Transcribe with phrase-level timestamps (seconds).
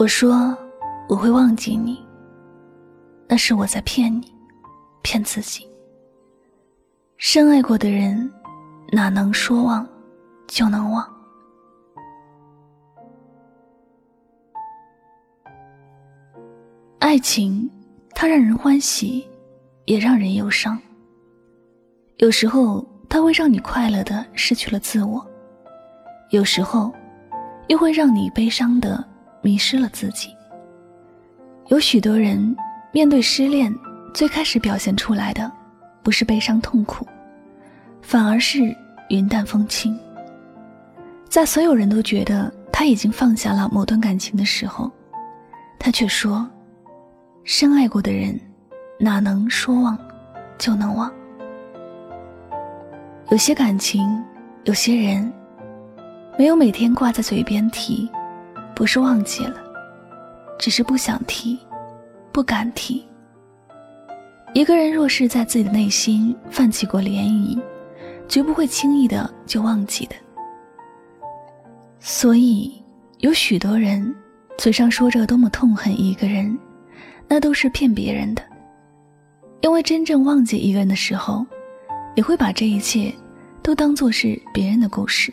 [0.00, 0.56] 我说
[1.10, 2.02] 我会忘记你，
[3.28, 4.34] 那是我在骗你，
[5.02, 5.68] 骗自己。
[7.18, 8.32] 深爱过的人，
[8.92, 9.86] 哪能说忘
[10.48, 11.06] 就能忘？
[17.00, 17.68] 爱情，
[18.14, 19.28] 它让人欢喜，
[19.84, 20.80] 也让人忧伤。
[22.16, 25.20] 有时候，它会让你快乐的失去了自我；
[26.30, 26.90] 有时候，
[27.68, 29.09] 又会让你悲伤的。
[29.42, 30.34] 迷失了自己。
[31.68, 32.56] 有许多人
[32.92, 33.72] 面对失恋，
[34.12, 35.50] 最开始表现出来的
[36.02, 37.06] 不是悲伤痛苦，
[38.02, 38.76] 反而是
[39.08, 39.98] 云淡风轻。
[41.28, 44.90] 在所有人都觉得他已经放下了某段感情的时候，
[45.78, 46.48] 他却说
[47.44, 48.38] ：“深爱过的人，
[48.98, 49.96] 哪能说忘
[50.58, 51.10] 就能忘？
[53.30, 54.20] 有些感情，
[54.64, 55.32] 有些人，
[56.36, 58.10] 没有每天挂在嘴边提。”
[58.80, 59.62] 不是忘记了，
[60.58, 61.58] 只是不想提，
[62.32, 63.04] 不敢提。
[64.54, 67.60] 一个人若是在自己的内心泛起过涟漪，
[68.26, 70.16] 绝不会轻易的就忘记的。
[71.98, 72.72] 所以，
[73.18, 74.16] 有许多人
[74.56, 76.58] 嘴上说着多么痛恨一个人，
[77.28, 78.42] 那都是骗别人的。
[79.60, 81.44] 因为真正忘记一个人的时候，
[82.16, 83.14] 你会把这一切
[83.62, 85.30] 都当作是别人的故事，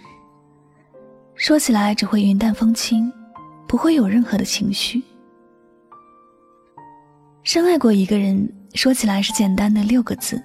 [1.36, 3.10] 说起来只会云淡风轻。
[3.68, 5.04] 不会有任何的情绪。
[7.44, 10.42] 深爱过一个人，说起来是简单的六个字，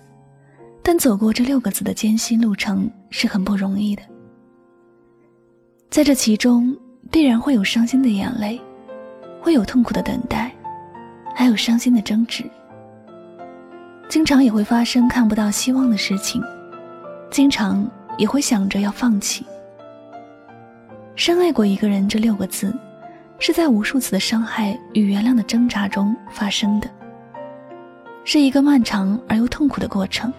[0.83, 4.03] 但走过这六个字的艰辛路程是很不容易的。
[5.91, 6.77] 在这其中，
[7.11, 8.61] 必然会有伤心的眼泪，
[9.41, 10.53] 会有痛苦的等待，
[11.35, 12.45] 还有伤心的争执。
[14.09, 16.43] 经常也会发生看不到希望的事情，
[17.31, 19.45] 经常也会想着要放弃。
[21.17, 22.75] 深爱过一个人，这六个字。
[23.45, 26.89] 是在无数次的伤害与原谅的挣扎中发生的，
[28.23, 30.33] 是一个漫长而又痛苦的过程。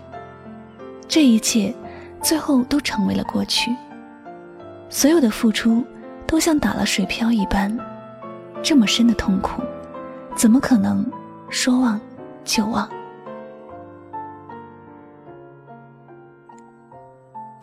[1.05, 1.75] 这一切，
[2.21, 3.75] 最后都成为了过去。
[4.89, 5.83] 所有的付出，
[6.25, 7.77] 都像打了水漂一般，
[8.61, 9.61] 这么深的痛苦，
[10.33, 11.05] 怎么可能
[11.49, 11.99] 说忘
[12.45, 12.89] 就忘？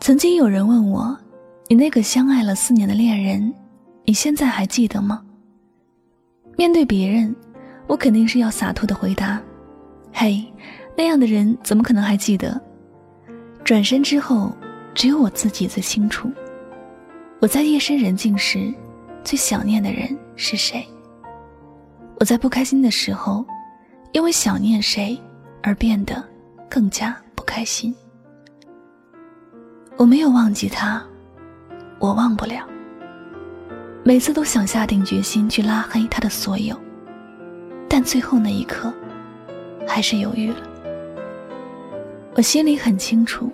[0.01, 1.17] 曾经有人问我
[1.67, 3.51] ：“你那个相爱了四年的恋人，
[4.05, 5.19] 你现在还记得吗？”
[6.61, 7.35] 面对别人，
[7.87, 9.41] 我肯定是要洒脱的回答
[10.13, 10.45] ：“嘿，
[10.95, 12.61] 那样的人怎么可能还记得？”
[13.65, 14.55] 转身之后，
[14.93, 16.31] 只有我自己最清楚。
[17.39, 18.71] 我在夜深人静时，
[19.23, 20.87] 最想念的人是谁？
[22.19, 23.43] 我在不开心的时候，
[24.11, 25.19] 因为想念谁
[25.63, 26.23] 而变得
[26.69, 27.91] 更加不开心。
[29.97, 31.03] 我没有忘记他，
[31.97, 32.63] 我忘不了。
[34.03, 36.75] 每次都想下定决心去拉黑他的所有，
[37.87, 38.91] 但最后那一刻，
[39.87, 40.57] 还是犹豫了。
[42.33, 43.51] 我心里很清楚，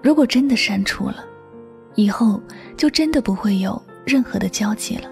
[0.00, 1.16] 如果真的删除了，
[1.96, 2.40] 以后
[2.76, 5.10] 就真的不会有任何的交集了。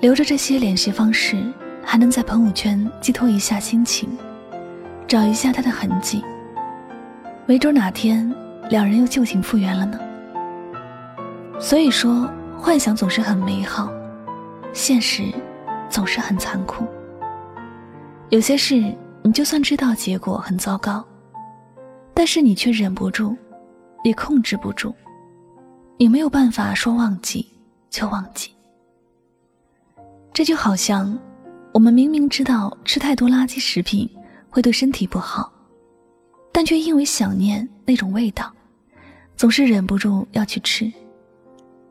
[0.00, 1.40] 留着这些联系方式，
[1.84, 4.08] 还能在朋友圈寄托一下心情，
[5.06, 6.24] 找一下他的痕迹。
[7.46, 8.34] 没准哪天
[8.68, 9.96] 两人又旧情复原了呢。
[11.60, 12.28] 所以说。
[12.60, 13.90] 幻想总是很美好，
[14.72, 15.32] 现实
[15.88, 16.84] 总是很残酷。
[18.30, 18.74] 有些事
[19.22, 21.04] 你就算知道结果很糟糕，
[22.12, 23.36] 但是你却忍不住，
[24.02, 24.92] 也控制不住，
[25.96, 27.46] 你没有办法说忘记
[27.88, 28.50] 就忘记。
[30.34, 31.18] 这就好像
[31.72, 34.08] 我们明明知道吃太多垃圾食品
[34.50, 35.50] 会对身体不好，
[36.52, 38.52] 但却因为想念那种味道，
[39.36, 40.92] 总是忍不住要去吃。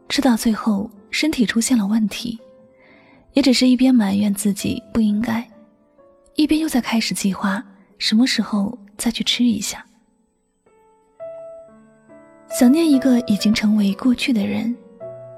[0.10, 2.40] 吃到最后，身体出现了问题，
[3.34, 5.48] 也只是一边埋怨自己不应该，
[6.36, 7.64] 一边又在开始计划
[7.98, 9.86] 什么时候再去吃一下。
[12.50, 14.76] 想念一个已经成为过去的人，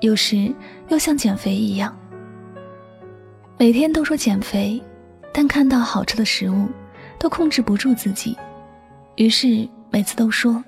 [0.01, 0.53] 有时
[0.89, 1.97] 又像减肥一样，
[3.57, 4.81] 每天都说减肥，
[5.33, 6.67] 但看到好吃的食物，
[7.17, 8.37] 都控制不住自己，
[9.15, 10.63] 于是每次都说：“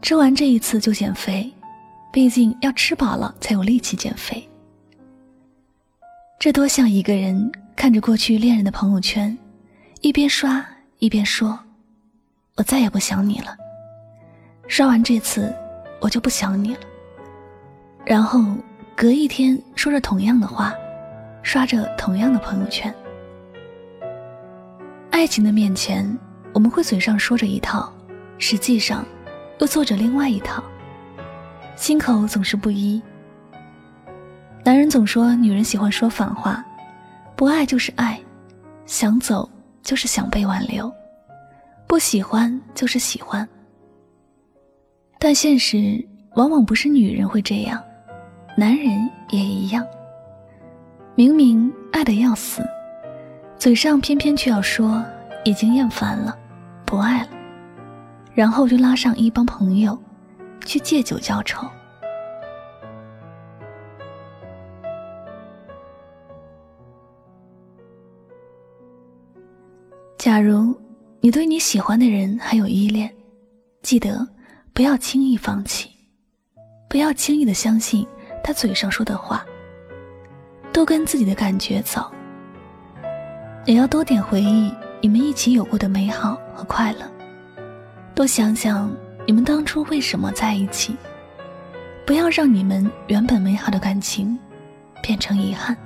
[0.00, 1.52] 吃完这一次就减肥，
[2.12, 4.46] 毕竟要吃饱了才有力气减肥。”
[6.38, 9.36] 这多像一个人看着过去恋人的朋友圈，
[10.00, 10.64] 一边刷
[10.98, 11.58] 一边说
[12.56, 13.56] ：“我再也不想你了。”
[14.66, 15.54] 刷完这次，
[16.00, 16.80] 我就不想你了。
[18.06, 18.42] 然后
[18.96, 20.74] 隔一天说着同样的话，
[21.42, 22.94] 刷着同样的朋友圈。
[25.10, 26.18] 爱情的面前，
[26.54, 27.92] 我们会嘴上说着一套，
[28.38, 29.04] 实际上
[29.58, 30.62] 又做着另外一套，
[31.76, 33.00] 心口总是不一。
[34.62, 36.64] 男人总说女人喜欢说反话，
[37.34, 38.20] 不爱就是爱，
[38.84, 39.48] 想走
[39.82, 40.92] 就是想被挽留，
[41.86, 43.48] 不喜欢就是喜欢。
[45.18, 46.02] 但现实
[46.36, 47.82] 往往不是女人会这样，
[48.56, 49.86] 男人也一样。
[51.14, 52.62] 明明爱得要死，
[53.56, 55.02] 嘴上偏偏却要说
[55.44, 56.36] 已经厌烦了，
[56.84, 57.28] 不爱了，
[58.34, 59.98] 然后就拉上一帮朋友
[60.64, 61.66] 去借酒浇愁。
[70.18, 70.78] 假如
[71.20, 73.10] 你对你喜欢的人还有依恋，
[73.82, 74.26] 记得。
[74.72, 75.90] 不要轻易放弃，
[76.88, 78.06] 不要轻易的相信
[78.42, 79.44] 他嘴上说的话。
[80.72, 82.10] 多跟自己的感觉走，
[83.66, 84.72] 也要多点回忆
[85.02, 87.00] 你们一起有过的美好和快乐。
[88.14, 88.90] 多想想
[89.26, 90.96] 你们当初为什么在一起，
[92.06, 94.38] 不要让你们原本美好的感情
[95.02, 95.76] 变成遗憾。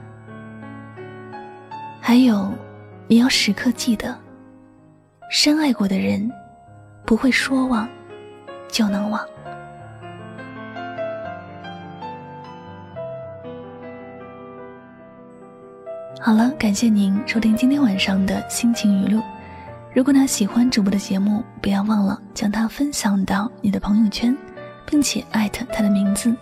[2.00, 2.52] 还有，
[3.06, 4.16] 你要时刻记得，
[5.30, 6.30] 深爱过的人
[7.04, 7.88] 不会说忘。
[8.74, 9.24] 就能忘。
[16.20, 19.22] 好了，感谢您收听今天晚上的心情语录。
[19.94, 24.36] 如果呢喜欢主播的节目，不要忘了将它分享到你的朋友圈，
[24.84, 26.34] 并且艾特他的名字，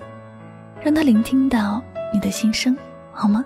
[0.83, 1.83] 让他聆听到
[2.15, 2.75] 你的心声，
[3.13, 3.45] 好吗？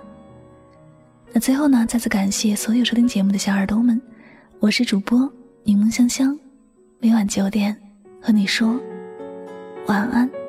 [1.33, 4.01] 那最后呢，再次感谢所有收听节目的小耳朵们，
[4.59, 5.29] 我是主播
[5.63, 6.39] 柠檬香香，
[6.99, 7.75] 每晚九点。
[8.19, 8.77] 和你说
[9.85, 10.46] 晚安。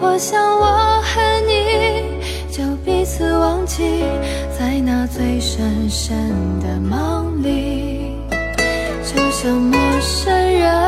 [0.00, 2.20] 我想我和你
[2.50, 4.04] 就彼此忘记，
[4.58, 6.16] 在那最深深
[6.60, 8.12] 的梦里，
[9.04, 10.85] 就像陌生人。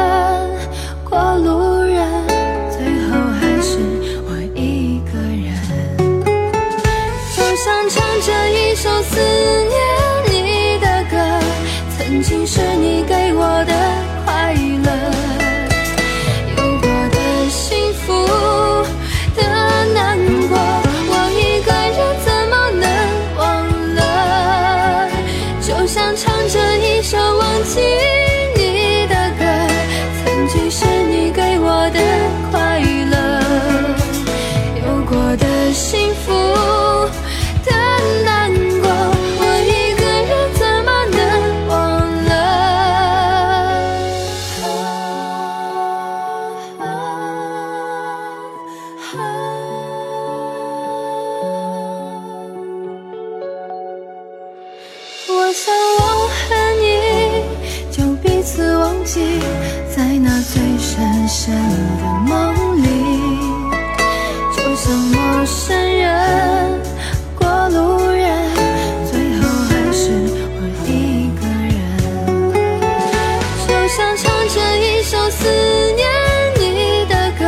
[55.48, 56.84] 就算我和你
[57.90, 59.40] 就彼此忘记，
[59.96, 61.54] 在那最深深
[61.96, 62.84] 的梦里，
[64.54, 66.78] 就像陌生人
[67.34, 68.28] 过路人，
[69.10, 70.10] 最后还是
[70.52, 71.80] 我一个人。
[73.66, 75.48] 就像唱着一首思
[75.96, 76.06] 念
[76.58, 77.42] 你的歌，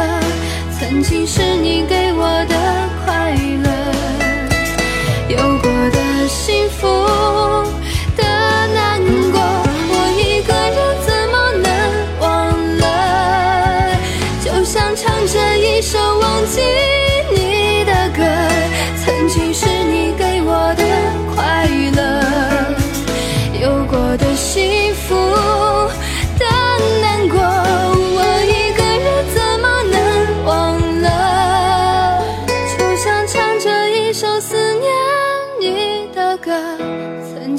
[0.78, 1.26] 曾经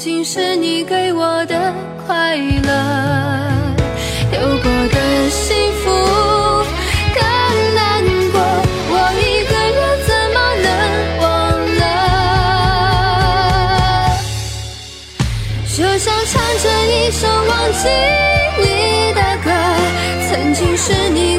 [0.02, 1.72] 曾经是你给我的
[2.04, 2.72] 快乐
[4.32, 5.84] 有过的幸福
[7.14, 7.22] 更
[7.76, 8.36] 难过
[8.90, 10.66] 我一个人怎么能
[11.20, 11.24] 忘
[11.78, 11.80] 了？
[15.68, 17.86] 就像唱着一首忘记
[18.58, 18.66] 你
[19.14, 19.46] 的歌
[20.28, 21.31] 曾经是你